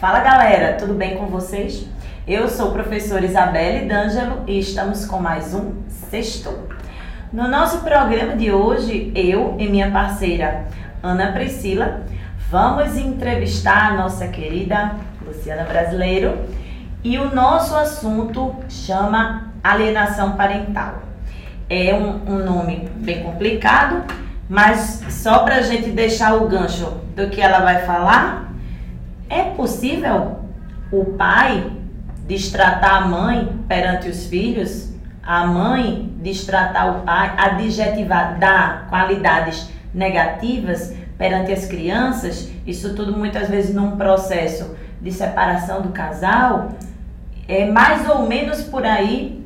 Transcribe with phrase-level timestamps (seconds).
[0.00, 1.86] Fala galera, tudo bem com vocês?
[2.26, 6.66] Eu sou professora Isabelle D'Angelo e estamos com mais um Sexto.
[7.30, 10.64] No nosso programa de hoje, eu e minha parceira
[11.02, 12.06] Ana Priscila
[12.48, 14.92] vamos entrevistar a nossa querida
[15.26, 16.38] Luciana Brasileiro
[17.02, 21.13] e o nosso assunto chama alienação parental.
[21.76, 24.04] É um, um nome bem complicado,
[24.48, 28.52] mas só para a gente deixar o gancho do que ela vai falar,
[29.28, 30.38] é possível
[30.92, 31.72] o pai
[32.28, 40.94] destratar a mãe perante os filhos, a mãe destratar o pai, adjetivar, dar qualidades negativas
[41.18, 46.68] perante as crianças, isso tudo muitas vezes num processo de separação do casal,
[47.48, 49.43] é mais ou menos por aí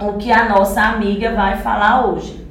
[0.00, 2.42] o que a nossa amiga vai falar hoje.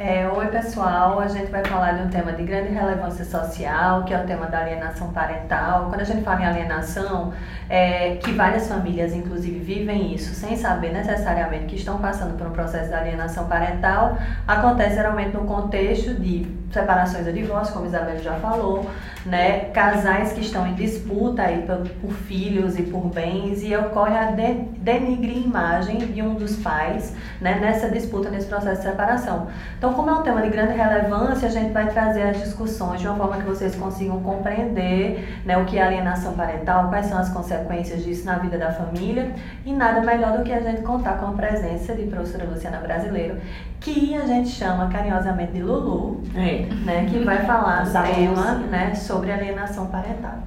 [0.00, 4.14] É, oi pessoal, a gente vai falar de um tema de grande relevância social, que
[4.14, 5.88] é o tema da alienação parental.
[5.88, 7.32] Quando a gente fala em alienação,
[7.68, 12.52] é, que várias famílias inclusive vivem isso sem saber necessariamente que estão passando por um
[12.52, 18.18] processo de alienação parental, acontece geralmente no contexto de separações ou divórcio, como a Isabel
[18.22, 18.88] já falou,
[19.24, 19.70] né?
[19.70, 24.30] Casais que estão em disputa aí por, por filhos e por bens e ocorre a
[24.32, 27.58] de, denigrir imagem de um dos pais, né?
[27.60, 29.48] Nessa disputa, nesse processo de separação.
[29.78, 33.06] Então, como é um tema de grande relevância, a gente vai trazer as discussões de
[33.06, 35.56] uma forma que vocês consigam compreender, né?
[35.56, 39.32] O que é alienação parental, quais são as consequências disso na vida da família
[39.64, 43.38] e nada melhor do que a gente contar com a presença de professora Luciana Brasileiro,
[43.80, 46.66] que a gente chama carinhosamente de Lulu, é.
[46.84, 47.06] né?
[47.08, 48.94] Que vai falar do tema, né?
[48.94, 50.38] Sobre sobre alienação parental.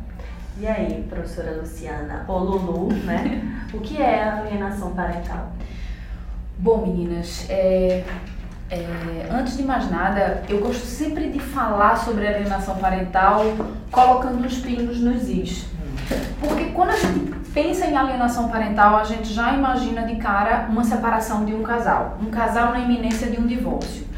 [0.59, 3.65] E aí, professora Luciana, ou Lulu, né?
[3.73, 5.51] o que é alienação parental?
[6.57, 8.03] Bom, meninas, é,
[8.69, 13.43] é, antes de mais nada, eu gosto sempre de falar sobre alienação parental
[13.91, 15.65] colocando os pingos nos is.
[16.39, 20.83] Porque quando a gente pensa em alienação parental, a gente já imagina de cara uma
[20.83, 24.09] separação de um casal, um casal na iminência de um divórcio.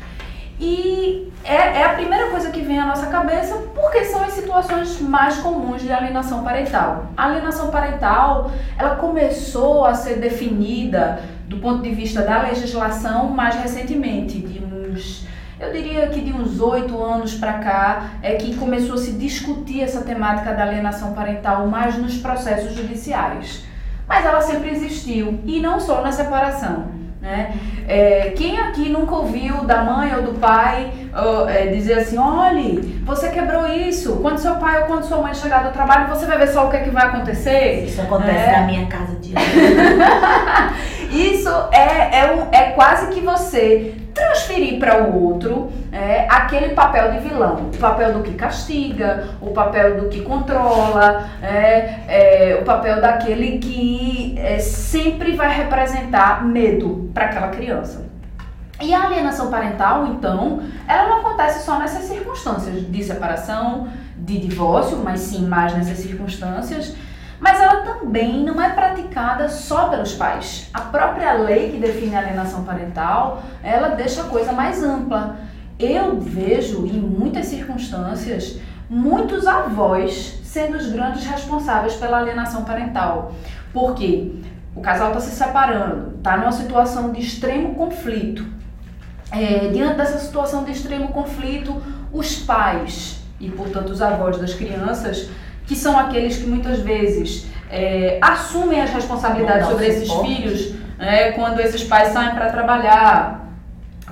[0.60, 5.02] E é, é, a primeira coisa que vem à nossa cabeça porque são as situações
[5.02, 7.08] mais comuns de alienação parental.
[7.18, 13.56] A alienação parental, ela começou a ser definida do ponto de vista da legislação mais
[13.56, 15.23] recentemente, de uns,
[15.63, 19.81] eu diria que de uns oito anos para cá, é que começou a se discutir
[19.81, 23.63] essa temática da alienação parental mais nos processos judiciais.
[24.07, 27.03] Mas ela sempre existiu, e não só na separação.
[27.22, 27.57] Né?
[27.88, 33.01] É, quem aqui nunca ouviu da mãe ou do pai uh, é, dizer assim, olhe,
[33.06, 36.38] você quebrou isso, quando seu pai ou quando sua mãe chegar do trabalho, você vai
[36.38, 37.85] ver só o que, é que vai acontecer?
[37.85, 38.59] Isso acontece é.
[38.59, 39.34] na minha casa de
[41.13, 47.12] Isso é, é, um, é quase que você transferir para o outro é, aquele papel
[47.12, 52.66] de vilão, o papel do que castiga, o papel do que controla, é, é o
[52.66, 58.06] papel daquele que é, sempre vai representar medo para aquela criança.
[58.81, 63.88] E a alienação parental, então, ela não acontece só nessas circunstâncias de separação,
[64.18, 66.95] de divórcio, mas sim mais nessas circunstâncias
[67.44, 70.70] mas ela também não é praticada só pelos pais.
[70.74, 75.36] A própria lei que define a alienação parental, ela deixa a coisa mais ampla.
[75.78, 78.59] Eu vejo em muitas circunstâncias
[78.90, 83.34] muitos avós sendo os grandes responsáveis pela alienação parental.
[83.74, 84.36] Porque
[84.74, 88.46] o casal está se separando, está numa situação de extremo conflito.
[89.30, 91.75] É, diante dessa situação de extremo conflito,
[92.14, 95.30] os pais e, portanto, os avós das crianças
[95.66, 101.59] que são aqueles que muitas vezes é, assumem as responsabilidades sobre esses filhos, né, quando
[101.59, 103.47] esses pais saem para trabalhar,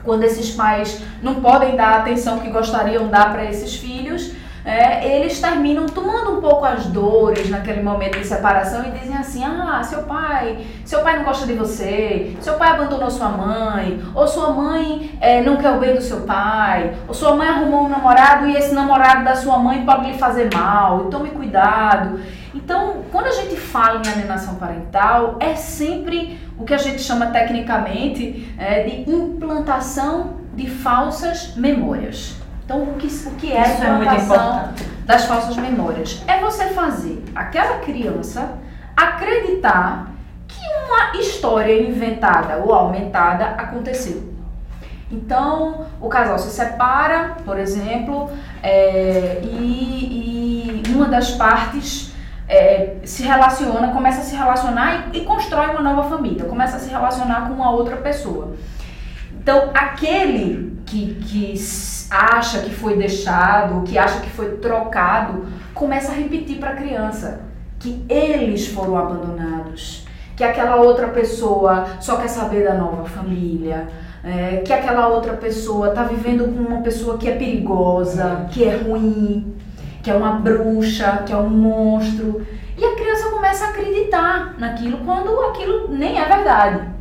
[0.03, 4.31] quando esses pais não podem dar a atenção que gostariam de dar para esses filhos,
[4.64, 9.44] é, eles terminam tomando um pouco as dores naquele momento de separação e dizem assim:
[9.44, 14.28] ah, seu pai, seu pai não gosta de você, seu pai abandonou sua mãe, ou
[14.28, 17.90] sua mãe é, não quer o bem do seu pai, ou sua mãe arrumou um
[17.90, 22.19] namorado e esse namorado da sua mãe pode lhe fazer mal, e tome cuidado.
[22.54, 27.28] Então, quando a gente fala em alienação parental, é sempre o que a gente chama
[27.28, 32.41] tecnicamente é, de implantação de falsas memórias.
[32.71, 36.23] Então, o que, o que é Isso a implantação é das falsas memórias?
[36.25, 38.53] É você fazer aquela criança
[38.95, 40.09] acreditar
[40.47, 44.31] que uma história inventada ou aumentada aconteceu.
[45.12, 48.31] Então, o casal se separa, por exemplo,
[48.63, 52.13] é, e, e, uma das partes
[52.47, 56.79] é, se relaciona, começa a se relacionar e, e constrói uma nova família, começa a
[56.79, 58.56] se relacionar com uma outra pessoa.
[59.33, 61.54] Então, aquele que, que
[62.10, 67.44] acha que foi deixado, que acha que foi trocado, começa a repetir para a criança
[67.80, 70.06] que eles foram abandonados,
[70.36, 73.88] que aquela outra pessoa só quer saber da nova família,
[74.22, 78.76] é, que aquela outra pessoa está vivendo com uma pessoa que é perigosa, que é
[78.76, 79.56] ruim,
[80.04, 82.46] que é uma bruxa, que é um monstro.
[82.78, 87.00] E a criança começa a acreditar naquilo quando aquilo nem é verdade.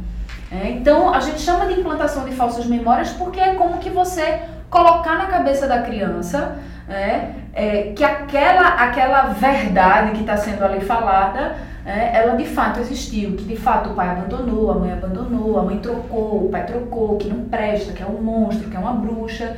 [0.51, 4.43] É, então a gente chama de implantação de falsas memórias porque é como que você
[4.69, 6.59] colocar na cabeça da criança
[6.89, 11.57] é, é, que aquela, aquela verdade que está sendo ali falada,
[11.87, 15.63] é, ela de fato existiu, que de fato o pai abandonou, a mãe abandonou, a
[15.63, 18.93] mãe trocou, o pai trocou, que não presta, que é um monstro, que é uma
[18.93, 19.57] bruxa.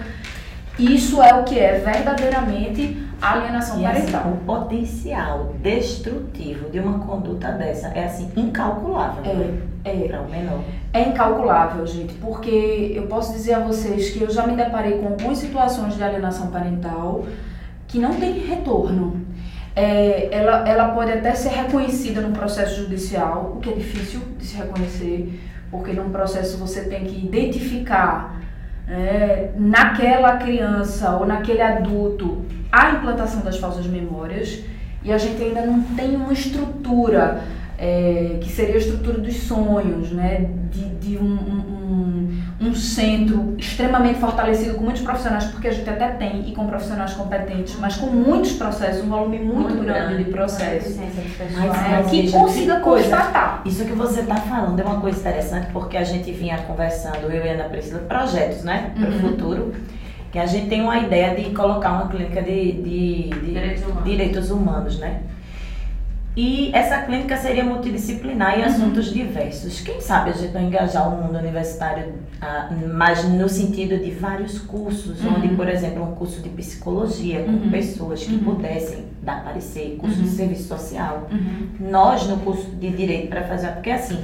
[0.79, 4.21] Isso é o que é verdadeiramente alienação e assim, parental.
[4.21, 9.23] Assim, o potencial destrutivo de uma conduta dessa é assim incalculável.
[9.85, 10.09] É, é.
[10.09, 10.61] Para o menor.
[10.93, 15.09] É incalculável, gente, porque eu posso dizer a vocês que eu já me deparei com
[15.09, 17.25] algumas situações de alienação parental
[17.87, 19.21] que não tem retorno.
[19.75, 24.45] É, ela, ela pode até ser reconhecida no processo judicial, o que é difícil de
[24.45, 25.41] se reconhecer,
[25.71, 28.43] porque num processo você tem que identificar
[28.89, 34.65] é, naquela criança ou naquele adulto a implantação das falsas memórias
[35.05, 37.43] e a gente ainda não tem uma estrutura
[37.79, 40.49] é, que seria a estrutura dos sonhos, né?
[40.71, 41.35] de, de um,
[42.63, 47.13] um, centro extremamente fortalecido com muitos profissionais, porque a gente até tem, e com profissionais
[47.15, 50.97] competentes, mas com muitos processos, um volume muito, muito grande, grande de processos.
[50.97, 53.63] Mas, é, que consiga constatar.
[53.65, 57.45] Isso que você está falando é uma coisa interessante, porque a gente vinha conversando, eu
[57.45, 59.21] e a Ana Priscila, projetos né, para o uhum.
[59.21, 59.75] futuro
[60.33, 64.05] que a gente tem uma ideia de colocar uma clínica de, de, de direitos, humanos.
[64.05, 65.21] direitos humanos, né?
[66.35, 68.69] E essa clínica seria multidisciplinar em uhum.
[68.69, 69.81] assuntos diversos.
[69.81, 74.59] Quem sabe a gente não engajar o mundo universitário, ah, mas no sentido de vários
[74.59, 75.35] cursos, uhum.
[75.37, 77.71] onde, por exemplo, um curso de psicologia com uhum.
[77.71, 78.45] pessoas que uhum.
[78.45, 80.35] pudessem dar parecer, curso de uhum.
[80.35, 81.29] serviço social.
[81.31, 81.91] Uhum.
[81.91, 83.69] Nós, no curso de direito, para fazer.
[83.73, 84.19] Porque assim.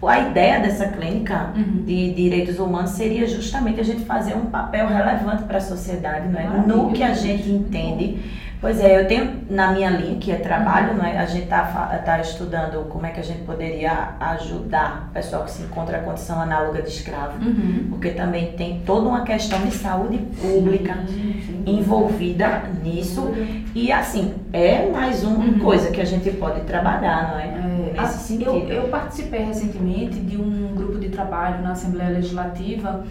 [0.00, 1.52] A ideia dessa clínica
[1.84, 6.38] de direitos humanos seria justamente a gente fazer um papel relevante para a sociedade, não
[6.38, 6.64] é?
[6.64, 8.16] no que a gente entende
[8.60, 10.98] Pois é, eu tenho na minha linha, que é trabalho, uhum.
[10.98, 11.62] né, a gente está
[12.04, 16.00] tá estudando como é que a gente poderia ajudar o pessoal que se encontra a
[16.00, 17.86] condição análoga de escravo, uhum.
[17.90, 23.32] porque também tem toda uma questão de saúde pública sim, sim, envolvida nisso.
[23.74, 25.58] E assim, é mais uma uhum.
[25.60, 27.44] coisa que a gente pode trabalhar, não é?
[27.44, 28.50] é Nesse sentido.
[28.50, 33.04] Eu, eu participei recentemente de um grupo de trabalho na Assembleia Legislativa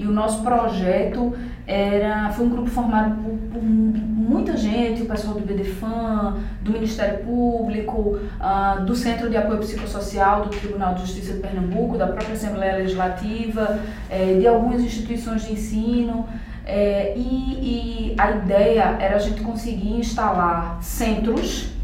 [0.00, 1.36] e o nosso projeto
[1.66, 7.18] era, foi um grupo formado por, por muita gente, o pessoal do BDFAM, do Ministério
[7.18, 12.32] Público, uh, do Centro de Apoio Psicossocial do Tribunal de Justiça de Pernambuco, da própria
[12.32, 16.26] Assembleia Legislativa, eh, de algumas instituições de ensino.
[16.64, 21.74] Eh, e, e a ideia era a gente conseguir instalar centros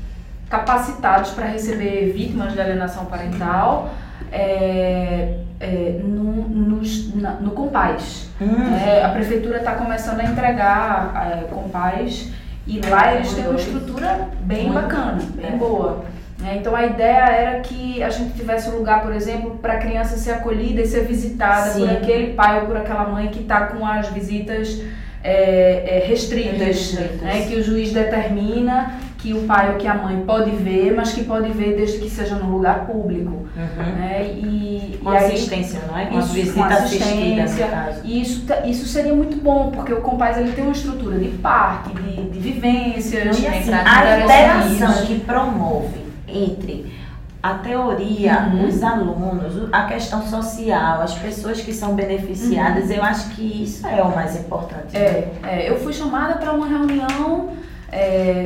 [0.48, 3.90] capacitados para receber vítimas de alienação parental
[4.32, 8.28] é, é, no, nos, na, no Compaz.
[8.40, 8.74] Hum.
[8.74, 12.30] É, a prefeitura está começando a entregar é, Compaz
[12.66, 15.56] e lá eles têm uma estrutura bem bacana, bem é.
[15.56, 16.04] boa.
[16.44, 19.78] É, então a ideia era que a gente tivesse um lugar, por exemplo, para a
[19.78, 21.80] criança ser acolhida e ser visitada Sim.
[21.80, 24.82] por aquele pai ou por aquela mãe que está com as visitas
[25.24, 30.22] é, é, restritas, né, que o juiz determina que o pai ou que a mãe
[30.24, 33.48] pode ver, mas que pode ver desde que seja no lugar público.
[33.56, 33.92] Uhum.
[33.96, 34.24] Né?
[34.36, 36.06] E, com e assistência, aí, não é?
[36.06, 40.38] Com isso, visita com assistência, assistida, E isso, isso seria muito bom, porque o Compaz
[40.38, 43.36] ele tem uma estrutura de parque, de, de vivências.
[43.40, 46.94] E assim, a interação que promove entre
[47.42, 48.68] a teoria, uhum.
[48.68, 52.92] os alunos, a questão social, as pessoas que são beneficiadas, uhum.
[52.92, 54.96] eu acho que isso é o mais importante.
[54.96, 57.50] É, é eu fui chamada para uma reunião,
[57.90, 58.44] é,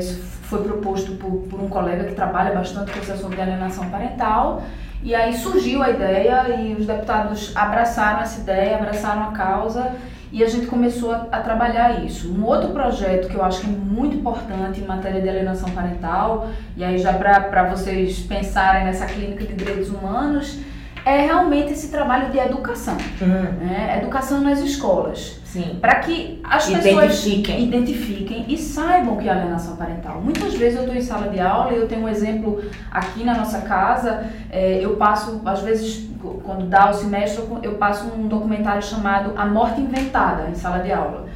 [0.51, 4.65] foi proposto por, por, um colega que trabalha bastante com esse assunto de alienação parental,
[5.03, 9.93] e aí surgiu a ideia e os deputados abraçaram essa ideia, abraçaram a causa
[10.33, 12.33] e a gente começou a, a, trabalhar isso.
[12.33, 16.49] Um outro projeto que eu acho que é muito importante em matéria de alienação parental,
[16.77, 20.59] e aí já para vocês pensarem nessa clínica de direitos humanos,
[21.05, 22.97] é realmente esse trabalho de educação.
[23.21, 23.67] Uhum.
[23.67, 23.99] Né?
[23.99, 25.41] Educação nas escolas.
[25.81, 30.21] Para que as pessoas identifiquem e saibam que é alienação parental.
[30.23, 33.37] Muitas vezes eu estou em sala de aula e eu tenho um exemplo aqui na
[33.37, 36.09] nossa casa, é, eu passo, às vezes,
[36.45, 40.93] quando dá o semestre, eu passo um documentário chamado A Morte Inventada em sala de
[40.93, 41.27] aula.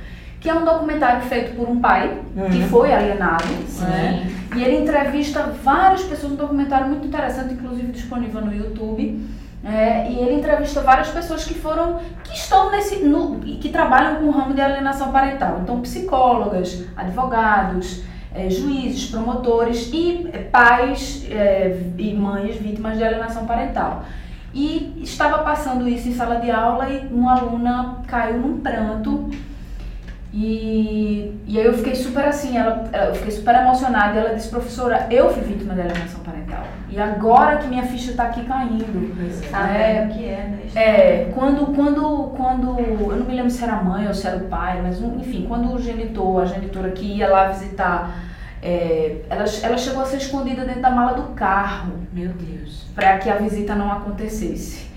[0.40, 2.50] Que é um documentário feito por um pai uhum.
[2.50, 3.44] que foi alienado.
[3.80, 4.30] Né?
[4.54, 9.24] E ele entrevista várias pessoas, um documentário muito interessante, inclusive disponível no YouTube
[9.64, 14.26] É, e ele entrevista várias pessoas que foram, que estão nesse, no, que trabalham com
[14.26, 15.60] o ramo de alienação parental.
[15.62, 18.02] Então, psicólogas, advogados,
[18.34, 24.04] é, juízes, promotores e pais é, e mães vítimas de alienação parental.
[24.52, 29.30] E estava passando isso em sala de aula e uma aluna caiu num pranto
[30.36, 34.48] e, e aí eu fiquei super assim, ela, eu fiquei super emocionada e ela disse,
[34.48, 36.53] professora, eu fui vítima de alienação parental.
[36.94, 38.86] E agora que minha ficha está aqui caindo.
[39.50, 40.60] Sabe é, o que é, né?
[40.76, 44.36] É, quando, quando, quando, eu não me lembro se era a mãe ou se era
[44.36, 48.14] o pai, mas enfim, quando o genitor, a genitora que ia lá visitar,
[48.62, 51.94] é, ela, ela chegou a ser escondida dentro da mala do carro.
[52.12, 52.86] Meu Deus.
[52.94, 54.88] Para que a visita não acontecesse.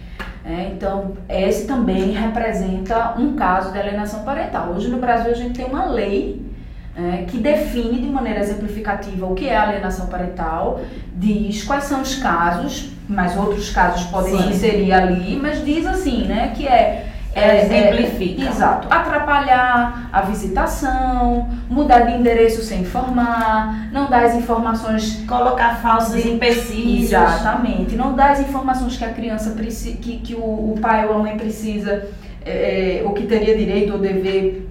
[0.46, 4.70] É, então, esse também representa um caso de alienação parental.
[4.70, 6.47] Hoje no Brasil a gente tem uma lei
[6.98, 10.82] é, que define de maneira exemplificativa o que é alienação parental,
[11.16, 14.50] diz quais são os casos, mas outros casos podem Sim.
[14.50, 18.46] inserir ali, mas diz assim, né, que é é, exemplifica.
[18.46, 18.88] É, exato.
[18.90, 25.24] Atrapalhar a visitação, mudar de endereço sem informar, não dar as informações.
[25.28, 26.30] Colocar falsos de...
[26.30, 27.12] empecilhos.
[27.12, 27.96] Exatamente.
[27.96, 31.20] Não dar as informações que a criança precisa, que, que o, o pai ou a
[31.20, 32.08] mãe precisa,
[32.44, 34.68] é, é ou que teria direito ou dever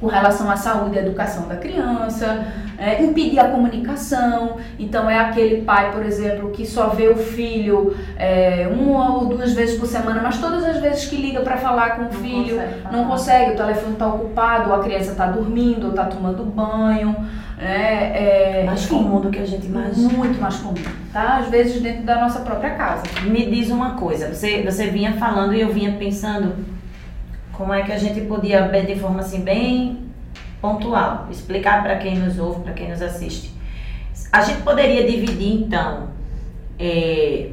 [0.00, 2.46] com relação à saúde e educação da criança,
[2.78, 4.56] é, impedir a comunicação.
[4.78, 9.52] Então, é aquele pai, por exemplo, que só vê o filho é, uma ou duas
[9.52, 12.56] vezes por semana, mas todas as vezes que liga para falar com o não filho,
[12.56, 16.44] consegue não consegue, o telefone está ocupado, ou a criança está dormindo, ou está tomando
[16.44, 17.14] banho.
[17.62, 20.10] É, é, mais comum do que a gente imagina.
[20.14, 21.36] Muito mais comum, tá?
[21.40, 23.02] Às vezes dentro da nossa própria casa.
[23.24, 26.54] Me diz uma coisa, você, você vinha falando e eu vinha pensando
[27.60, 30.06] como é que a gente podia, de forma assim bem
[30.62, 33.54] pontual, explicar para quem nos ouve, para quem nos assiste.
[34.32, 36.08] A gente poderia dividir então
[36.78, 37.50] é,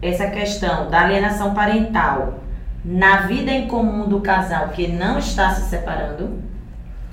[0.00, 2.44] essa questão da alienação parental
[2.84, 6.38] na vida em comum do casal que não está se separando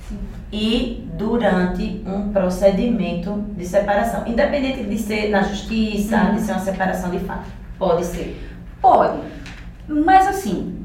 [0.08, 0.18] Sim.
[0.52, 6.34] e durante um procedimento de separação, independente de ser na justiça, uhum.
[6.36, 7.50] de ser uma separação de fato.
[7.76, 8.40] Pode ser.
[8.80, 9.18] Pode.
[9.88, 10.78] Mas assim,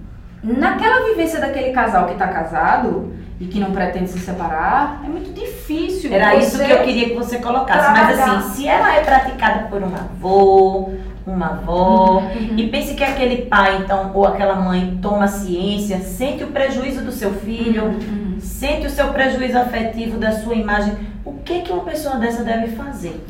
[0.44, 5.34] naquela vivência daquele casal que está casado e que não pretende se separar, é muito
[5.34, 6.14] difícil.
[6.14, 7.80] Era isso que eu queria que você colocasse.
[7.80, 8.08] Trabalhar.
[8.08, 10.92] Mas assim, se ela é praticada por um avô,
[11.26, 12.58] uma avó, uhum.
[12.58, 17.12] e pense que aquele pai, então, ou aquela mãe toma ciência, sente o prejuízo do
[17.12, 18.38] seu filho, uhum.
[18.40, 22.76] sente o seu prejuízo afetivo da sua imagem, o que que uma pessoa dessa deve
[22.76, 23.26] fazer?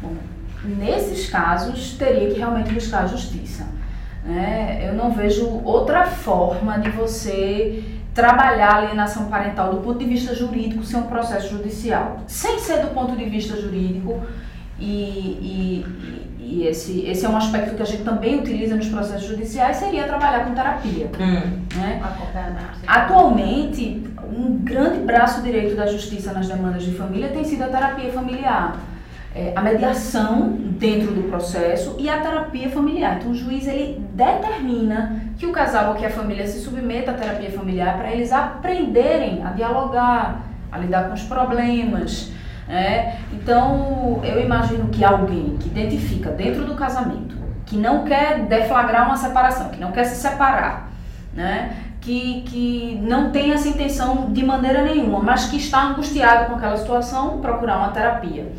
[0.00, 0.14] Bom,
[0.64, 3.66] nesses casos, teria que realmente buscar a justiça.
[4.24, 4.86] Né?
[4.86, 7.82] Eu não vejo outra forma de você
[8.14, 12.20] trabalhar a alienação parental do ponto de vista jurídico sem um processo judicial.
[12.26, 14.22] Sem ser do ponto de vista jurídico,
[14.78, 15.86] e, e,
[16.38, 20.04] e esse, esse é um aspecto que a gente também utiliza nos processos judiciais, seria
[20.04, 21.10] trabalhar com terapia.
[21.18, 21.60] Hum.
[21.76, 22.00] Né?
[22.86, 28.12] Atualmente, um grande braço direito da justiça nas demandas de família tem sido a terapia
[28.12, 28.76] familiar
[29.34, 33.16] é, a mediação dentro do processo e a terapia familiar.
[33.18, 37.14] Então, o juiz ele determina que o casal ou que a família se submeta à
[37.14, 42.30] terapia familiar para eles aprenderem a dialogar, a lidar com os problemas.
[42.68, 43.16] Né?
[43.32, 49.16] Então, eu imagino que alguém que identifica dentro do casamento que não quer deflagrar uma
[49.16, 50.90] separação, que não quer se separar,
[51.34, 51.74] né?
[52.02, 56.76] que, que não tem essa intenção de maneira nenhuma, mas que está angustiado com aquela
[56.76, 58.52] situação, procurar uma terapia.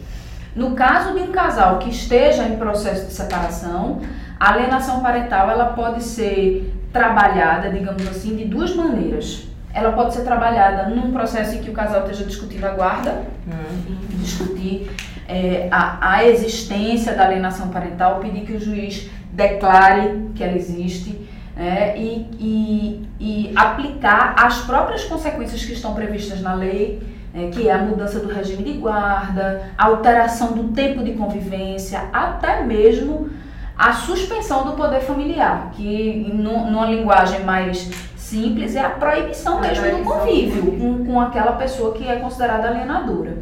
[0.56, 4.02] No caso de um casal que esteja em processo de separação,
[4.40, 9.48] a alienação parental ela pode ser trabalhada, digamos assim, de duas maneiras.
[9.74, 13.96] Ela pode ser trabalhada num processo em que o casal esteja discutindo a guarda, uhum.
[14.20, 14.92] discutir
[15.28, 21.28] é, a, a existência da alienação parental, pedir que o juiz declare que ela existe
[21.58, 27.02] é, e, e, e aplicar as próprias consequências que estão previstas na lei
[27.34, 32.04] é, que é a mudança do regime de guarda, a alteração do tempo de convivência,
[32.13, 33.30] até mesmo
[33.78, 40.04] a suspensão do poder familiar, que numa linguagem mais simples é a proibição mesmo do
[40.04, 43.38] convívio com, com aquela pessoa que é considerada alienadora.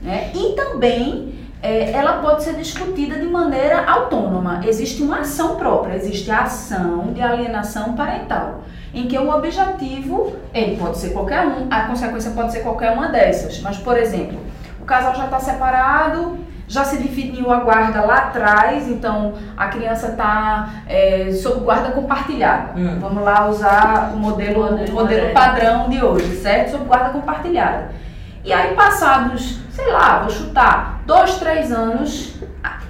[0.00, 0.30] Né?
[0.34, 4.60] E também é, ela pode ser discutida de maneira autônoma.
[4.66, 8.62] Existe uma ação própria, existe a ação de alienação parental
[8.94, 13.08] em que o objetivo, ele pode ser qualquer um, a consequência pode ser qualquer uma
[13.08, 13.60] dessas.
[13.60, 14.38] Mas, por exemplo,
[14.80, 16.38] o casal já está separado,
[16.68, 22.78] já se definiu a guarda lá atrás, então a criança está é, sob guarda compartilhada.
[22.78, 22.98] Hum.
[23.00, 26.72] Vamos lá usar o modelo, o modelo padrão de hoje, certo?
[26.72, 27.90] Sob guarda compartilhada.
[28.44, 32.36] E aí, passados, sei lá, vou chutar, dois, três anos,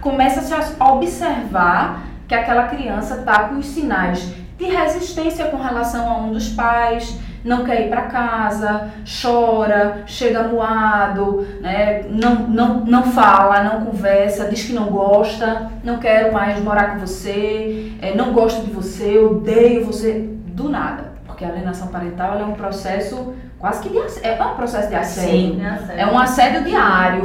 [0.00, 6.18] começa-se a observar que aquela criança está com os sinais de resistência com relação a
[6.18, 12.04] um dos pais, não quer ir para casa, chora, chega moado, né?
[12.08, 17.00] não, não, não fala, não conversa, diz que não gosta, não quero mais morar com
[17.00, 21.12] você, é, não gosto de você, odeio você, do nada.
[21.26, 25.31] Porque a alienação parental é um processo quase que de é um processo de assédio.
[25.31, 25.62] Sim,
[25.97, 27.23] é, um assédio diário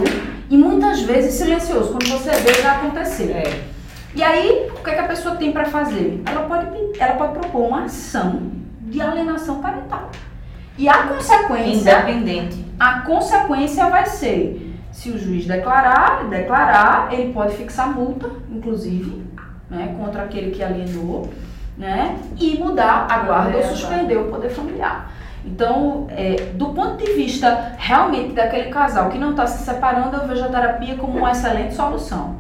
[0.47, 1.89] e muitas vezes silencioso.
[1.89, 3.35] Quando você vê, já aconteceu.
[3.35, 3.63] É.
[4.13, 6.21] E aí, o que, é que a pessoa tem para fazer?
[6.27, 6.67] Ela pode,
[6.99, 8.51] ela pode propor uma ação
[8.81, 10.11] de alienação parental.
[10.77, 12.03] E a consequência.
[12.03, 12.63] Independente.
[12.79, 19.23] A consequência vai ser, se o juiz declarar, declarar, ele pode fixar multa, inclusive,
[19.71, 21.31] né, contra aquele que alienou,
[21.75, 25.11] né, e mudar a guarda ou suspender o poder familiar.
[25.47, 30.27] Então, é, do ponto de vista realmente daquele casal que não está se separando, eu
[30.27, 32.35] vejo a terapia como uma excelente solução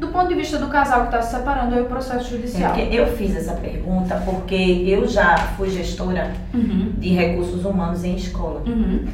[0.00, 2.74] do ponto de vista do casal que está se separando, é o processo judicial.
[2.74, 6.94] É eu fiz essa pergunta porque eu já fui gestora uhum.
[6.96, 8.62] de recursos humanos em escola.
[8.66, 9.06] Uhum.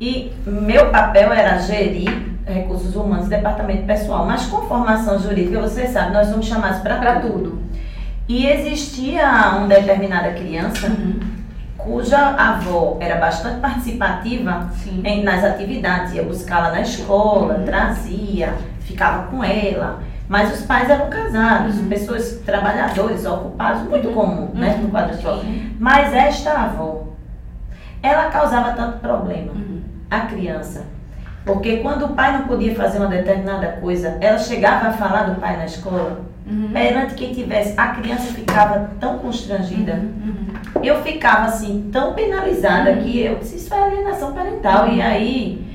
[0.00, 2.10] E meu papel era gerir
[2.44, 4.26] recursos humanos, departamento pessoal.
[4.26, 7.32] Mas com formação jurídica, você sabe, nós somos chamados para tudo.
[7.32, 7.58] tudo.
[8.28, 9.24] E existia
[9.56, 11.20] uma determinada criança uhum.
[11.84, 14.70] Cuja avó era bastante participativa
[15.04, 17.64] em, nas atividades, ia buscá-la na escola, uhum.
[17.64, 20.02] trazia, ficava com ela.
[20.26, 21.88] Mas os pais eram casados, uhum.
[21.88, 24.14] pessoas trabalhadores, ocupados, muito uhum.
[24.14, 25.46] comum, né, no quadro histórico.
[25.78, 27.08] Mas esta avó,
[28.02, 29.82] ela causava tanto problema uhum.
[30.10, 30.93] à criança.
[31.44, 35.40] Porque quando o pai não podia fazer uma determinada coisa, ela chegava a falar do
[35.40, 36.70] pai na escola, uhum.
[36.72, 39.94] perante quem tivesse, a criança ficava tão constrangida.
[39.94, 40.46] Uhum.
[40.82, 43.02] Eu ficava assim, tão penalizada uhum.
[43.02, 44.88] que eu disse, isso é alienação parental.
[44.88, 45.66] E aí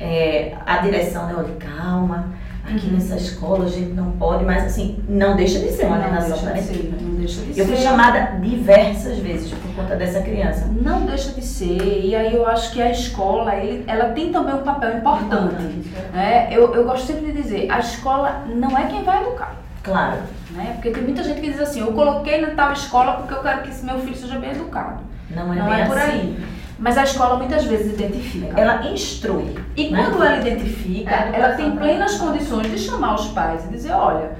[0.00, 2.37] é, a direção, né, olha, calma
[2.68, 2.94] aqui uhum.
[2.94, 6.74] nessa escola a gente não pode, mas assim, não deixa de ser uma alienação parental.
[7.00, 7.66] Não deixa de eu ser.
[7.66, 10.66] fui chamada diversas vezes por conta dessa criança.
[10.80, 14.54] Não deixa de ser, e aí eu acho que a escola, ele, ela tem também
[14.54, 15.90] um papel importante.
[16.12, 16.48] Né?
[16.50, 19.56] Eu, eu gosto sempre de dizer, a escola não é quem vai educar.
[19.82, 20.18] Claro.
[20.50, 20.72] Né?
[20.74, 23.62] Porque tem muita gente que diz assim, eu coloquei na tal escola porque eu quero
[23.62, 25.02] que esse meu filho seja bem educado.
[25.30, 26.10] Não é, não é por assim.
[26.10, 26.57] aí.
[26.78, 28.58] Mas a escola muitas vezes identifica.
[28.58, 29.54] Ela instrui.
[29.76, 30.04] E né?
[30.04, 34.30] quando ela identifica, é, ela tem plenas condições de chamar os pais e dizer, olha,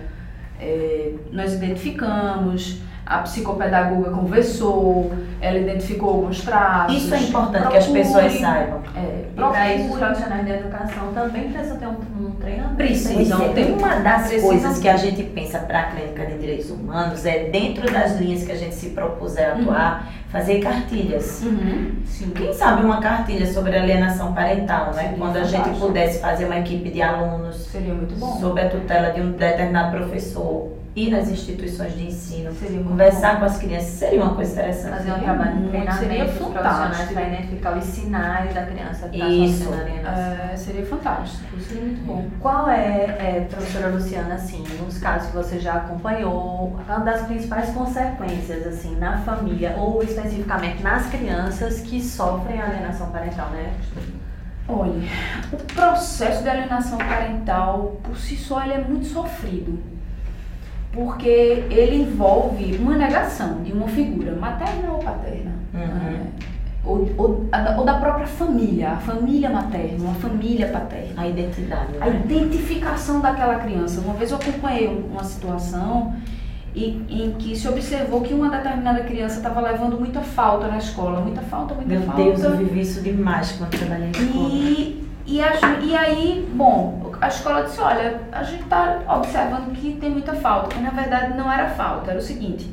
[0.60, 6.96] é, nós identificamos, a psicopedagoga conversou, ela identificou alguns traços.
[6.96, 8.82] Isso é importante procure, que as pessoas saibam.
[8.94, 12.76] É, para isso, os profissionais de educação também precisam ter um, um treinamento.
[12.76, 13.48] Precisam é.
[13.48, 13.72] ter.
[13.72, 17.48] Uma das precisam coisas que a gente pensa para a clínica de direitos humanos é,
[17.48, 21.42] dentro das linhas que a gente se propuser atuar, uhum fazer cartilhas.
[21.42, 21.96] Uhum.
[22.34, 25.02] Quem sabe uma cartilha sobre alienação parental, né?
[25.04, 28.38] Seria Quando a gente pudesse fazer uma equipe de alunos Seria muito bom.
[28.38, 32.50] sob a tutela de um determinado professor ir nas instituições de ensino,
[32.84, 33.40] conversar bom.
[33.40, 34.96] com as crianças, seria uma coisa interessante.
[34.96, 39.28] Fazer um trabalho de treinamento seria profissionais para identificar os sinais da criança que está
[39.28, 39.70] Isso.
[39.72, 42.26] É, seria fantástico, seria muito bom.
[42.40, 47.70] Qual é, é, professora Luciana, assim, nos casos que você já acompanhou, uma das principais
[47.70, 53.72] consequências, assim, na família, ou especificamente nas crianças que sofrem alienação parental, né?
[54.66, 55.00] Olha,
[55.50, 59.97] o processo de alienação parental, por si só, ele é muito sofrido
[60.92, 65.52] porque ele envolve uma negação de uma figura materna ou paterna.
[65.74, 65.80] Uhum.
[65.80, 66.26] Né?
[66.84, 71.20] Ou, ou, ou, da própria família, a família materna, a família paterna.
[71.20, 71.92] A identidade.
[71.92, 71.98] Né?
[72.00, 74.00] A identificação daquela criança.
[74.00, 76.14] Uma vez eu acompanhei uma situação
[76.74, 81.20] em, em que se observou que uma determinada criança estava levando muita falta na escola.
[81.20, 82.22] Muita falta, muita Meu falta.
[82.22, 84.48] Meu Deus, eu vivi isso demais quando trabalhei na escola.
[84.48, 89.94] E, e, a, e aí, bom, a escola disse, olha, a gente está observando que
[89.94, 92.70] tem muita falta, mas na verdade não era falta, era o seguinte,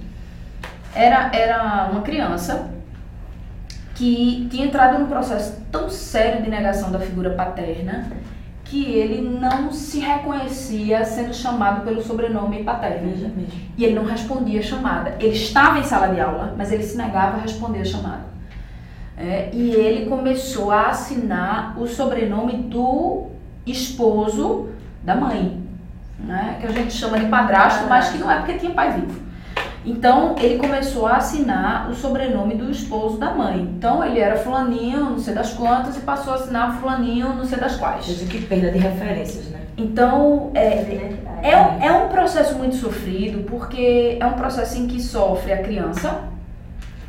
[0.94, 2.70] era, era uma criança
[3.96, 8.12] que tinha entrado num processo tão sério de negação da figura paterna
[8.66, 13.14] que ele não se reconhecia sendo chamado pelo sobrenome paterno.
[13.78, 15.16] E ele não respondia a chamada.
[15.20, 18.26] Ele estava em sala de aula, mas ele se negava a responder a chamada.
[19.18, 23.28] É, e ele começou a assinar o sobrenome do
[23.66, 24.70] esposo
[25.04, 25.62] da mãe,
[26.20, 26.58] né?
[26.60, 29.26] que a gente chama de padrasto, mas que não é porque tinha pai vivo.
[29.86, 33.62] Então ele começou a assinar o sobrenome do esposo da mãe.
[33.62, 37.60] Então ele era fulaninho, não sei das quantas, e passou a assinar fulaninho, não sei
[37.60, 38.08] das quais.
[38.08, 39.60] Veja que perda de referências, né?
[39.78, 45.54] Então é, é, é um processo muito sofrido, porque é um processo em que sofre
[45.54, 46.24] a criança,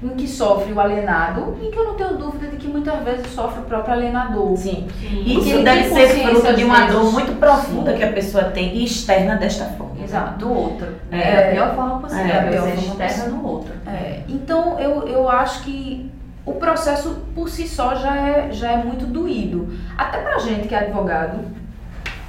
[0.02, 3.28] em que sofre o alienado e que eu não tenho dúvida de que muitas vezes
[3.28, 4.56] sofre o próprio alienador.
[4.56, 4.86] Sim.
[5.00, 5.22] Sim.
[5.24, 7.96] Isso deve ser fruto de uma dor muito profunda Sim.
[7.96, 10.02] que a pessoa tem e externa desta forma.
[10.04, 10.88] Exato, do outro.
[11.10, 11.18] É.
[11.18, 13.72] É, a pior forma possível, É, a pior forma externa no outro.
[13.86, 16.10] É, então eu, eu acho que
[16.44, 19.68] o processo por si só já é, já é muito doído.
[19.96, 21.38] Até pra gente que é advogado,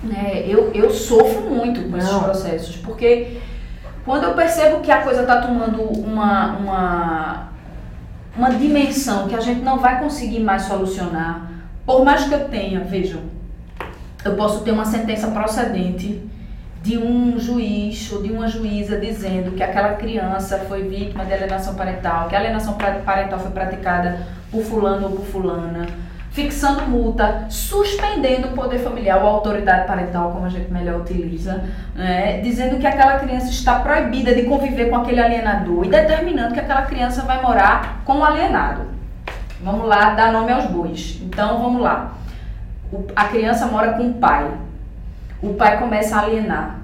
[0.02, 2.24] né, eu, eu sofro muito com esses Não.
[2.24, 3.38] processos, porque
[4.06, 7.50] quando eu percebo que a coisa está tomando uma, uma,
[8.38, 11.50] uma dimensão que a gente não vai conseguir mais solucionar,
[11.86, 13.22] por mais que eu tenha, vejam,
[14.24, 16.22] eu posso ter uma sentença procedente
[16.84, 21.76] de um juiz ou de uma juíza dizendo que aquela criança foi vítima de alienação
[21.76, 25.88] parental, que a alienação parental foi praticada por fulano ou por fulana,
[26.42, 31.64] fixando multa, suspendendo o poder familiar ou autoridade parental, como a gente melhor utiliza,
[31.96, 36.60] né, dizendo que aquela criança está proibida de conviver com aquele alienador e determinando que
[36.60, 38.82] aquela criança vai morar com o alienado.
[39.64, 41.20] Vamos lá, dar nome aos bois.
[41.24, 42.14] Então, vamos lá.
[42.94, 44.48] O- a criança mora com o pai.
[45.42, 46.76] O pai começa a alienar.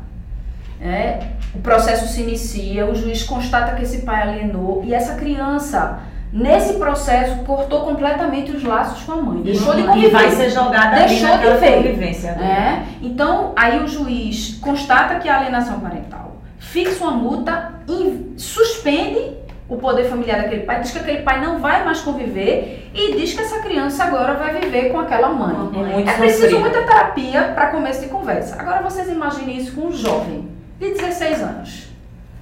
[0.80, 1.20] né?
[1.54, 6.00] O processo se inicia, o juiz constata que esse pai alienou e essa criança,
[6.34, 9.42] nesse processo, cortou completamente os laços com a mãe.
[9.44, 10.10] Deixou de e conviver.
[10.10, 11.76] vai ser jogada Deixou de ver.
[11.78, 12.30] convivência.
[12.30, 19.38] É, então, aí o juiz constata que há alienação parental, fixa uma multa, e suspende
[19.70, 23.34] o poder familiar daquele pai, diz que aquele pai não vai mais conviver e diz
[23.34, 25.56] que essa criança agora vai viver com aquela mãe.
[25.56, 26.60] É muito É preciso sofrido.
[26.62, 28.56] muita terapia para começo de conversa.
[28.60, 31.88] Agora vocês imaginem isso com um jovem de 16 anos.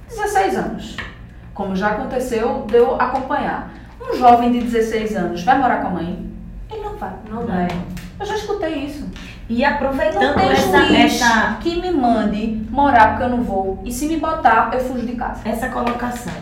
[0.08, 0.96] 16 anos.
[1.54, 3.71] Como já aconteceu de eu acompanhar.
[4.10, 6.30] Um jovem de 16 anos vai morar com a mãe?
[6.70, 7.12] Ele não vai.
[7.30, 7.68] Não vai.
[8.18, 9.06] Eu já escutei isso.
[9.48, 13.80] E aproveitando tem essa, essa, que me mande morar porque eu não vou.
[13.84, 15.40] E se me botar, eu fujo de casa.
[15.48, 16.32] essa colocação,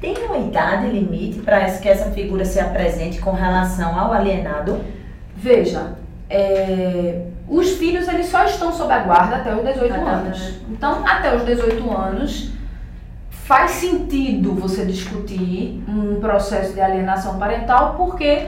[0.00, 4.80] tem uma idade limite para que essa figura se apresente com relação ao alienado?
[5.34, 5.94] Veja,
[6.30, 10.40] é, os filhos eles só estão sob a guarda até os 18 Até anos.
[10.40, 12.50] os- Então, até os 18 anos,
[13.52, 18.46] faz sentido você discutir um processo de alienação parental porque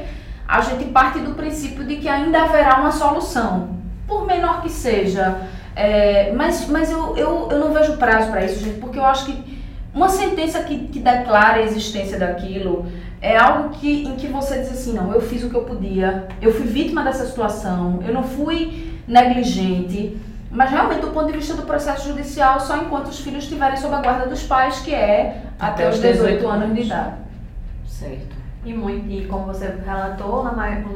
[0.48, 5.42] a gente parte do princípio de que ainda haverá uma solução, por menor que seja.
[5.76, 9.26] É, mas mas eu, eu, eu não vejo prazo para isso, gente, porque eu acho
[9.26, 9.60] que
[9.92, 12.86] uma sentença que, que declara a existência daquilo
[13.20, 16.28] é algo que, em que você diz assim, não, eu fiz o que eu podia,
[16.40, 20.16] eu fui vítima dessa situação, eu não fui negligente,
[20.54, 23.92] mas realmente do ponto de vista do processo judicial, só enquanto os filhos estiverem sob
[23.92, 27.14] a guarda dos pais, que é até, os 18 anos de idade.
[27.86, 28.34] Certo.
[28.64, 30.48] E, muito, e como você relatou,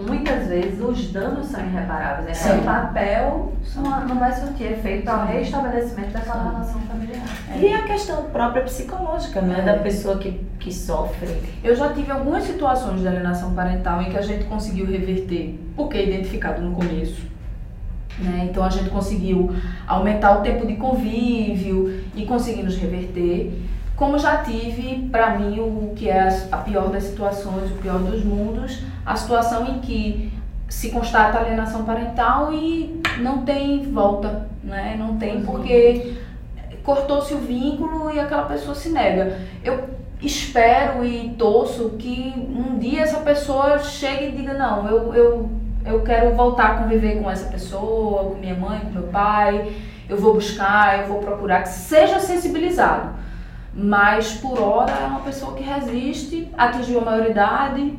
[0.07, 2.39] muitas vezes os danos são irreparáveis.
[2.39, 2.49] Sim.
[2.49, 6.51] Então, o papel não, não vai surtir efeito ao restabelecimento daquela Sim.
[6.51, 7.27] relação familiar.
[7.61, 9.59] E a questão própria psicológica, né?
[9.59, 9.63] É.
[9.63, 11.43] Da pessoa que, que sofre.
[11.63, 15.99] Eu já tive algumas situações de alienação parental em que a gente conseguiu reverter, porque
[15.99, 17.38] é identificado no começo.
[18.19, 18.49] Né?
[18.51, 19.55] Então a gente conseguiu
[19.87, 23.53] aumentar o tempo de convívio e conseguimos reverter.
[23.97, 28.25] Como já tive, para mim, o que é a pior das situações, o pior dos
[28.25, 30.33] mundos, a situação em que
[30.69, 34.95] se constata alienação parental e não tem volta, né?
[34.99, 36.17] Não tem porque
[36.83, 39.39] cortou-se o vínculo e aquela pessoa se nega.
[39.65, 39.89] Eu
[40.21, 45.51] espero e torço que um dia essa pessoa chegue e diga, não, eu, eu,
[45.89, 49.73] eu quero voltar a conviver com essa pessoa, com minha mãe, com meu pai,
[50.09, 53.11] eu vou buscar, eu vou procurar, que seja sensibilizado.
[53.75, 57.97] Mas por hora é uma pessoa que resiste, atingiu a maioridade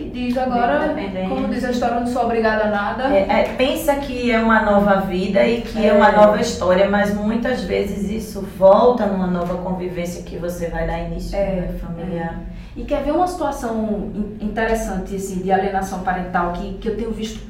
[0.00, 0.94] e diz agora,
[1.28, 3.04] como diz a história, não sou obrigada a nada.
[3.14, 5.92] É, é, pensa que é uma nova vida e que é.
[5.92, 6.16] uma É.
[6.16, 11.36] nova história, mas muitas vezes isso volta numa nova convivência que você vai dar início
[11.36, 12.40] É, familiar.
[12.76, 17.10] E quer ver uma situação in- interessante assim, de alienação parental que, que eu tenho
[17.10, 17.40] visto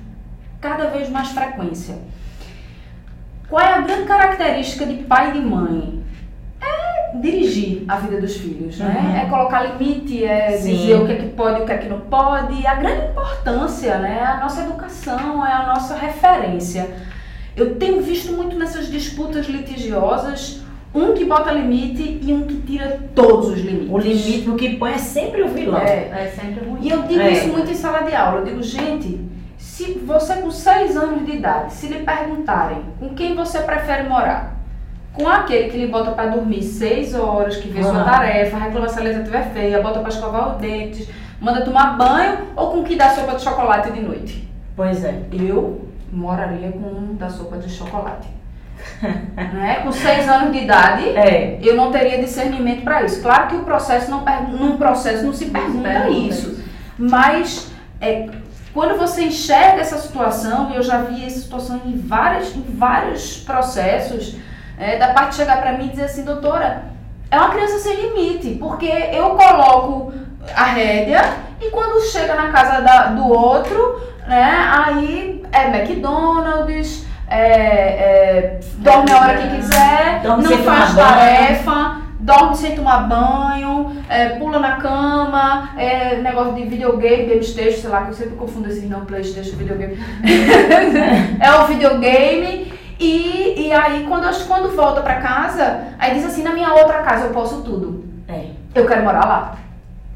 [0.61, 1.97] cada vez mais frequência?
[3.49, 6.03] Qual é a grande característica de pai e de mãe?
[6.61, 9.01] É dirigir a vida dos filhos, né?
[9.03, 9.17] Uhum.
[9.17, 10.77] É colocar limite, é Sim.
[10.77, 12.67] dizer o que é que pode e o que é que não pode.
[12.67, 14.19] A grande importância, né?
[14.21, 16.89] É a nossa educação, é a nossa referência.
[17.57, 20.63] Eu tenho visto muito nessas disputas litigiosas
[20.95, 23.91] um que bota limite e um que tira todos os limites.
[23.91, 25.79] O limite, o que põe é sempre o vilão.
[25.79, 27.31] É, É sempre e eu digo É.
[27.33, 28.41] isso muito em sala de aula.
[28.41, 29.21] Eu digo, gente,
[29.59, 34.58] se você com 6 anos de idade, se lhe perguntarem com quem você prefere morar,
[35.19, 38.05] com aquele que lhe bota para dormir 6 horas, que vê sua Ah.
[38.05, 41.09] tarefa, reclama se a letra estiver feia, bota para escovar os dentes,
[41.41, 44.49] manda tomar banho, ou com que dá sopa de chocolate de noite?
[44.77, 45.23] Pois é.
[45.33, 48.29] Eu moraria com um da sopa de chocolate.
[49.37, 49.81] né?
[49.83, 51.59] Com 6 anos de idade, É.
[51.63, 53.21] eu não teria discernimento para isso.
[53.21, 56.63] Claro que o processo não num processo não se pergunta pergunta isso,
[56.97, 58.29] mas é,
[58.73, 63.39] quando você enxerga essa situação, e eu já vi essa situação em vários, em vários
[63.39, 64.37] processos,
[64.79, 66.85] é, da parte chegar para mim e dizer assim, doutora,
[67.31, 70.13] é uma criança sem limite, porque eu coloco
[70.55, 71.23] a rédea
[71.61, 79.11] e quando chega na casa da, do outro, né, aí é McDonald's, é, é, dorme
[79.11, 81.19] a hora que quiser, Dorme não faz tomar banho.
[81.19, 87.91] tarefa, dorme sem tomar banho, é, pula na cama, é, negócio de videogame, Playstation, sei
[87.91, 89.99] lá, que eu sempre confundo esses não Playstation videogame.
[91.41, 92.78] é o videogame.
[92.99, 97.03] E, e aí, quando, eu- quando volta pra casa, aí diz assim, na minha outra
[97.03, 98.05] casa eu posso tudo.
[98.27, 98.47] É.
[98.75, 99.59] Eu quero morar lá.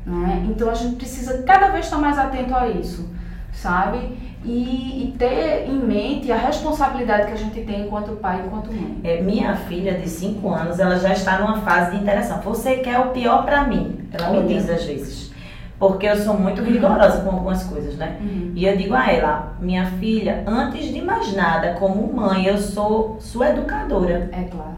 [0.05, 0.45] Né?
[0.49, 3.09] Então a gente precisa cada vez estar mais atento a isso,
[3.53, 4.18] sabe?
[4.45, 8.73] E, e ter em mente a responsabilidade que a gente tem enquanto pai e enquanto
[8.73, 8.99] mãe.
[9.05, 12.40] É, minha filha de 5 anos, ela já está numa fase de interação.
[12.40, 14.01] Você quer o pior pra mim?
[14.12, 14.47] Ela me Olha.
[14.49, 15.32] diz às vezes.
[15.83, 18.16] Porque eu sou muito rigorosa com algumas coisas, né?
[18.55, 23.16] E eu digo a ela, minha filha, antes de mais nada, como mãe, eu sou
[23.21, 24.31] sua educadora.
[24.33, 24.77] É claro.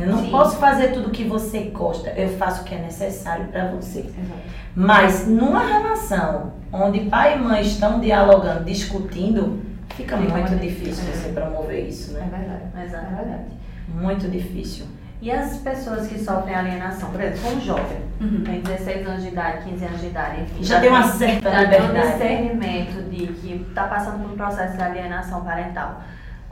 [0.00, 0.30] Eu não Sim.
[0.30, 3.98] posso fazer tudo o que você gosta, eu faço o que é necessário pra você.
[3.98, 4.40] Exato.
[4.74, 11.04] Mas numa relação onde pai e mãe estão dialogando, discutindo, fica Fica muito muito difícil
[11.04, 11.22] difícil.
[11.22, 12.30] você promover isso, É né?
[12.30, 12.86] verdade.
[12.86, 13.12] Exatamente.
[13.12, 13.44] É verdade.
[13.88, 14.86] Muito difícil.
[15.22, 18.42] E as pessoas que sofrem alienação, por exemplo, um jovem, Uhum.
[18.44, 20.64] tem 16 anos de idade, 15 anos de idade, enfim.
[20.64, 22.12] Já tem uma certa já tem um liberdade.
[22.12, 26.02] discernimento de que está passando por um processo de alienação parental.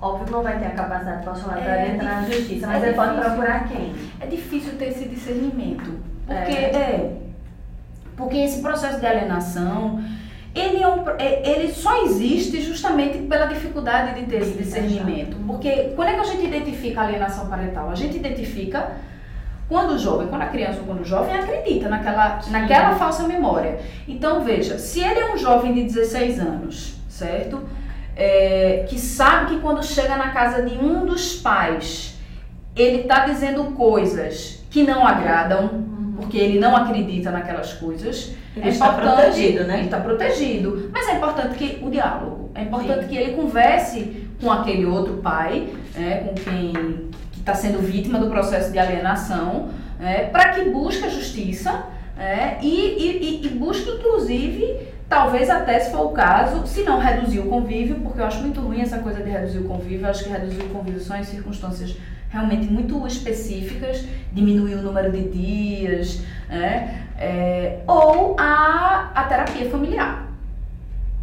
[0.00, 2.82] Óbvio que não vai ter a capacidade profissional para É entrar na justiça, é mas
[2.84, 3.30] ele pode difícil.
[3.34, 3.94] procurar quem?
[4.20, 5.98] É difícil ter esse discernimento.
[6.26, 6.76] Porque É.
[6.76, 7.16] é.
[8.16, 10.02] Porque esse processo de alienação,
[10.58, 15.36] ele, é um, é- ele só existe justamente pela dificuldade de ter esse discernimento.
[15.46, 17.90] Porque quando é que a gente identifica a alienação parental?
[17.90, 18.96] A gente identifica
[19.68, 23.78] quando o jovem, quando a criança ou quando o jovem acredita naquela, naquela falsa memória.
[24.06, 27.62] Então veja, se ele é um jovem de 16 anos, certo?
[28.16, 32.18] É, que sabe que quando chega na casa de um dos pais,
[32.74, 35.84] ele está dizendo coisas que não agradam,
[36.16, 38.32] porque ele não acredita naquelas coisas.
[38.58, 39.74] Ele é está protegido, né?
[39.76, 40.90] Ele está protegido.
[40.92, 42.50] Mas é importante que o diálogo.
[42.54, 48.18] É importante que ele converse com aquele outro pai, né, com quem está sendo vítima
[48.18, 49.68] do processo de alienação,
[50.32, 51.84] para que busque a justiça
[52.16, 54.76] né, e, e, e- busque, inclusive,
[55.08, 58.60] talvez até se for o caso, se não reduzir o convívio, porque eu acho muito
[58.60, 60.02] ruim essa coisa de reduzir o convívio.
[60.02, 61.96] Eu acho que reduzir o convívio só em circunstâncias
[62.30, 67.07] realmente muito específicas, diminuir o número de dias, né?
[67.18, 70.24] É, ou a, a terapia familiar.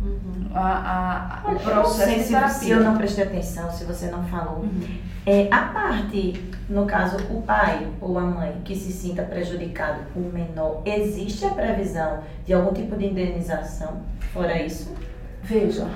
[0.02, 0.50] Uhum.
[0.54, 2.50] A, a- a- o processo de se, terapia.
[2.54, 4.60] se eu não prestei atenção, se você não falou.
[4.60, 4.82] Uhum.
[5.26, 10.20] É, a parte, no caso, o pai ou a mãe que se sinta prejudicado, o
[10.20, 14.02] menor, existe a previsão de algum tipo de indenização?
[14.32, 14.94] Fora isso?
[15.42, 15.88] Veja,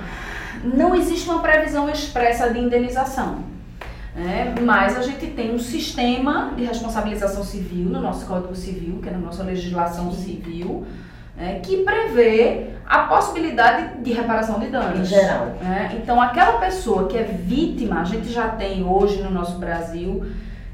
[0.64, 3.38] não existe uma previsão expressa de indenização.
[4.20, 4.54] Né?
[4.62, 9.12] mas a gente tem um sistema de responsabilização civil no nosso Código Civil, que é
[9.12, 10.86] na nossa legislação civil,
[11.36, 15.00] né, que prevê a possibilidade de reparação de danos.
[15.00, 15.46] Em geral.
[15.62, 15.98] né?
[16.00, 20.26] Então, aquela pessoa que é vítima, a gente já tem hoje no nosso Brasil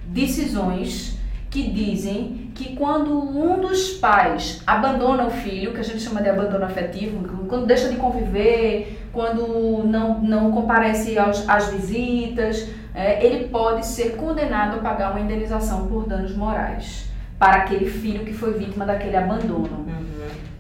[0.07, 1.17] decisões
[1.57, 6.29] que dizem que quando um dos pais abandona o filho, que a gente chama de
[6.29, 13.49] abandono afetivo, quando deixa de conviver, quando não, não comparece aos, às visitas, é, ele
[13.49, 18.53] pode ser condenado a pagar uma indenização por danos morais para aquele filho que foi
[18.53, 19.87] vítima daquele abandono.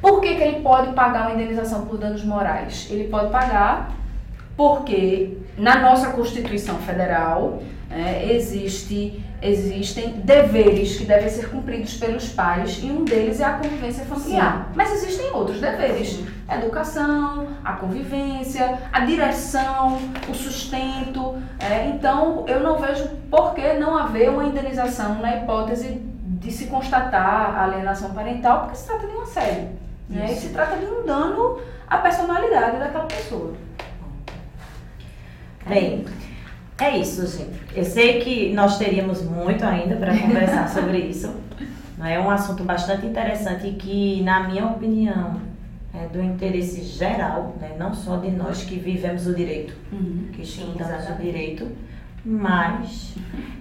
[0.00, 2.88] Por que, que ele pode pagar uma indenização por danos morais?
[2.90, 3.94] Ele pode pagar
[4.56, 12.80] porque na nossa Constituição Federal é, existe, existem deveres que devem ser cumpridos pelos pais
[12.82, 14.70] e um deles é a convivência familiar.
[14.74, 21.36] Mas existem outros deveres: a educação, a convivência, a direção, o sustento.
[21.58, 26.66] é, então eu não vejo por que não haver uma indenização na hipótese de se
[26.66, 29.68] constatar a alienação parental, porque se trata de um assédio.
[30.08, 30.32] Né?
[30.32, 33.54] E se trata de um dano à personalidade daquela pessoa.
[35.66, 36.25] Bem, é
[36.98, 37.58] isso, gente.
[37.74, 41.34] Eu sei que nós teríamos muito ainda para conversar sobre isso.
[42.04, 45.40] É um assunto bastante interessante e que, na minha opinião,
[45.94, 47.74] é do interesse geral, né?
[47.78, 49.74] não só de nós que vivemos o direito,
[50.34, 51.66] que estudamos o direito,
[52.26, 53.14] mas,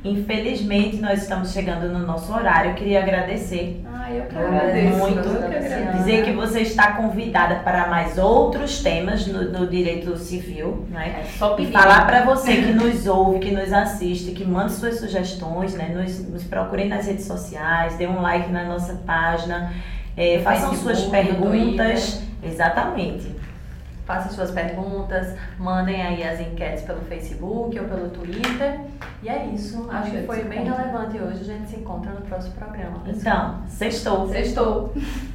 [0.03, 2.71] infelizmente, nós estamos chegando no nosso horário.
[2.71, 4.97] Eu queria agradecer Ah, eu que agradeço.
[4.97, 5.19] muito.
[5.19, 5.97] eu que agradeço.
[5.97, 11.21] Dizer que você está convidada para mais outros temas no, no direito civil, né?
[11.21, 11.71] É só E pedir.
[11.71, 15.89] falar para você que nos ouve, que nos assiste, que manda suas sugestões, né?
[15.95, 19.71] Nos, nos procurem nas redes sociais, dê um like na nossa página,
[20.17, 22.21] é, façam suas perguntas.
[22.43, 23.35] Exatamente.
[24.05, 28.81] Façam suas perguntas, mandem aí as enquetes pelo Facebook ou pelo Twitter.
[29.21, 29.89] E é isso.
[29.91, 31.41] Acho que foi bem relevante hoje.
[31.41, 33.01] A gente se encontra no próximo programa.
[33.07, 34.29] Então, sextou.
[34.29, 34.93] Sextou.